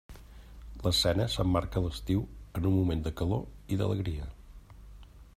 [0.85, 2.23] L’escena s’emmarca a l’estiu,
[2.59, 4.31] en un moment de calor i d’alegria.